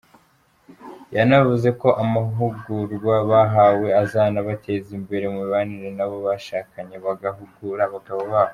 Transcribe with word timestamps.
Yanavuze 1.15 1.69
ko 1.81 1.87
amahugurwa 2.03 3.13
bahawe 3.29 3.87
azanabateza 4.01 4.89
imbere 4.99 5.25
mu 5.33 5.39
mibanire 5.43 5.89
n’abo 5.97 6.17
bashakanye, 6.27 6.95
bagahugura 7.05 7.83
abagabo 7.87 8.23
babo. 8.33 8.49